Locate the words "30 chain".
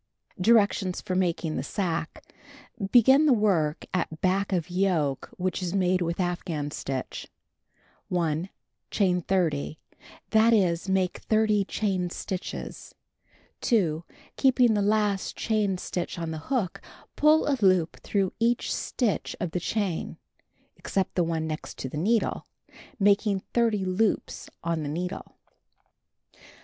11.19-12.09